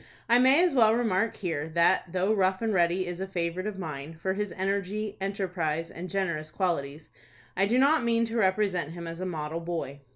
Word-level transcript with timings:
I 0.27 0.39
may 0.39 0.63
as 0.63 0.73
well 0.73 0.95
remark 0.95 1.35
here, 1.37 1.69
that, 1.75 2.11
though 2.11 2.33
Rough 2.33 2.63
and 2.63 2.73
Ready 2.73 3.05
is 3.05 3.21
a 3.21 3.27
favorite 3.27 3.67
of 3.67 3.77
mine, 3.77 4.15
for 4.19 4.33
his 4.33 4.51
energy, 4.53 5.15
enterprise, 5.21 5.91
and 5.91 6.09
generous 6.09 6.49
qualities, 6.49 7.11
I 7.55 7.67
do 7.67 7.77
not 7.77 8.03
mean 8.03 8.25
to 8.25 8.37
represent 8.37 8.93
him 8.93 9.05
as 9.05 9.19
a 9.19 9.27
model 9.27 9.59
boy. 9.59 9.99